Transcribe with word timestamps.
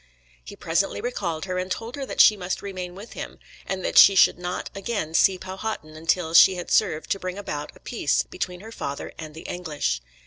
He 0.43 0.55
presently 0.55 0.99
recalled 0.99 1.45
her, 1.45 1.59
and 1.59 1.69
told 1.69 1.95
her 1.95 2.07
that 2.07 2.19
she 2.19 2.35
must 2.35 2.63
remain 2.63 2.95
with 2.95 3.13
him, 3.13 3.37
and 3.67 3.85
that 3.85 3.99
she 3.99 4.15
should 4.15 4.39
not 4.39 4.71
again 4.73 5.13
see 5.13 5.37
Powhatan 5.37 5.95
until 5.95 6.33
she 6.33 6.55
had 6.55 6.71
served 6.71 7.11
to 7.11 7.19
bring 7.19 7.37
about 7.37 7.75
a 7.75 7.79
peace 7.79 8.23
between 8.23 8.61
her 8.61 8.71
father 8.71 9.11
and 9.19 9.35
the 9.35 9.41
English. 9.43 10.01